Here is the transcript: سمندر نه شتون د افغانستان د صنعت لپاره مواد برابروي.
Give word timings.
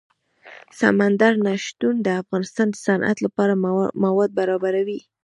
سمندر 0.79 1.33
نه 1.45 1.53
شتون 1.65 1.95
د 2.01 2.07
افغانستان 2.21 2.67
د 2.71 2.75
صنعت 2.85 3.17
لپاره 3.25 3.53
مواد 4.03 4.29
برابروي. 4.39 4.99